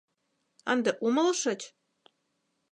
Ынде 0.71 0.91
умылышыч? 1.05 1.61